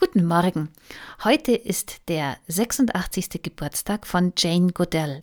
[0.00, 0.70] Guten Morgen.
[1.24, 3.42] Heute ist der 86.
[3.42, 5.20] Geburtstag von Jane Goodell,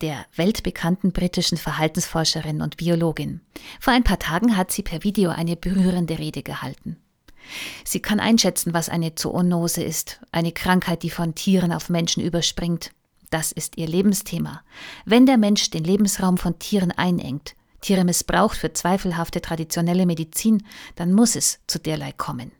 [0.00, 3.40] der weltbekannten britischen Verhaltensforscherin und Biologin.
[3.80, 6.98] Vor ein paar Tagen hat sie per Video eine berührende Rede gehalten.
[7.84, 12.92] Sie kann einschätzen, was eine Zoonose ist, eine Krankheit, die von Tieren auf Menschen überspringt.
[13.30, 14.62] Das ist ihr Lebensthema.
[15.04, 20.64] Wenn der Mensch den Lebensraum von Tieren einengt, Tiere missbraucht für zweifelhafte traditionelle Medizin,
[20.94, 22.52] dann muss es zu derlei kommen.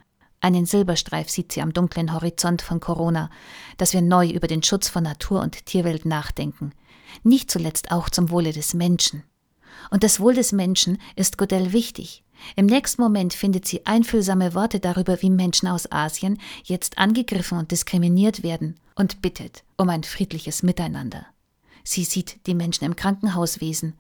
[0.43, 3.31] Einen Silberstreif sieht sie am dunklen Horizont von Corona,
[3.77, 6.73] dass wir neu über den Schutz von Natur und Tierwelt nachdenken,
[7.23, 9.23] nicht zuletzt auch zum Wohle des Menschen.
[9.91, 12.25] Und das Wohl des Menschen ist Godel wichtig.
[12.57, 17.71] Im nächsten Moment findet sie einfühlsame Worte darüber, wie Menschen aus Asien jetzt angegriffen und
[17.71, 21.25] diskriminiert werden und bittet um ein friedliches Miteinander.
[21.85, 23.95] Sie sieht die Menschen im Krankenhauswesen,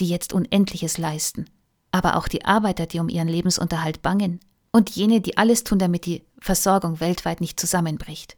[0.00, 1.44] die jetzt Unendliches leisten,
[1.92, 4.40] aber auch die Arbeiter, die um ihren Lebensunterhalt bangen,
[4.74, 8.36] und jene, die alles tun, damit die Versorgung weltweit nicht zusammenbricht.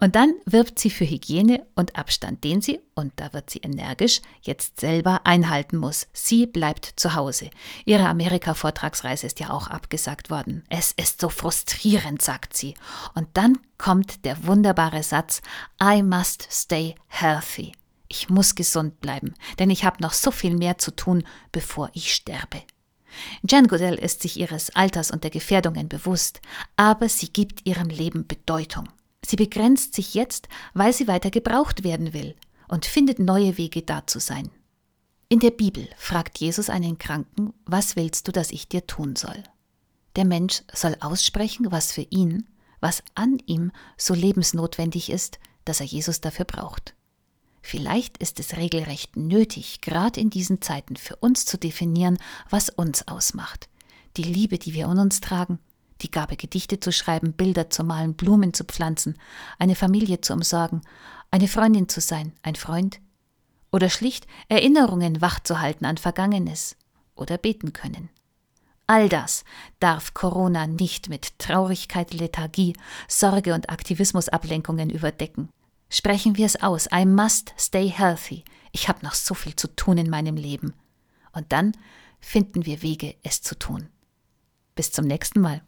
[0.00, 4.22] Und dann wirbt sie für Hygiene und Abstand, den sie, und da wird sie energisch,
[4.40, 6.06] jetzt selber einhalten muss.
[6.14, 7.50] Sie bleibt zu Hause.
[7.84, 10.64] Ihre Amerika-Vortragsreise ist ja auch abgesagt worden.
[10.70, 12.74] Es ist so frustrierend, sagt sie.
[13.14, 15.42] Und dann kommt der wunderbare Satz,
[15.82, 17.72] I must stay healthy.
[18.08, 22.14] Ich muss gesund bleiben, denn ich habe noch so viel mehr zu tun, bevor ich
[22.14, 22.62] sterbe.
[23.48, 26.40] Jan Goodell ist sich ihres Alters und der Gefährdungen bewusst,
[26.76, 28.88] aber sie gibt ihrem Leben Bedeutung.
[29.24, 32.34] Sie begrenzt sich jetzt, weil sie weiter gebraucht werden will
[32.68, 34.50] und findet neue Wege da zu sein.
[35.28, 39.42] In der Bibel fragt Jesus einen Kranken, was willst du, dass ich dir tun soll?
[40.16, 42.46] Der Mensch soll aussprechen, was für ihn,
[42.80, 46.94] was an ihm so lebensnotwendig ist, dass er Jesus dafür braucht.
[47.66, 52.18] Vielleicht ist es regelrecht nötig, gerade in diesen Zeiten für uns zu definieren,
[52.50, 53.70] was uns ausmacht.
[54.18, 55.58] Die Liebe, die wir in uns tragen,
[56.02, 59.18] die Gabe, Gedichte zu schreiben, Bilder zu malen, Blumen zu pflanzen,
[59.58, 60.82] eine Familie zu umsorgen,
[61.30, 63.00] eine Freundin zu sein, ein Freund.
[63.72, 66.76] Oder schlicht Erinnerungen wachzuhalten an Vergangenes
[67.14, 68.10] oder beten können.
[68.86, 69.42] All das
[69.80, 72.74] darf Corona nicht mit Traurigkeit, Lethargie,
[73.08, 75.48] Sorge und Aktivismusablenkungen überdecken.
[75.94, 76.88] Sprechen wir es aus.
[76.92, 78.42] I must stay healthy.
[78.72, 80.74] Ich habe noch so viel zu tun in meinem Leben.
[81.30, 81.70] Und dann
[82.18, 83.88] finden wir Wege, es zu tun.
[84.74, 85.62] Bis zum nächsten Mal.